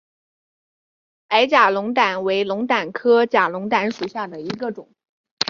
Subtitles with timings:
[1.27, 4.91] 矮假龙胆为龙胆科假龙胆属下的一个种。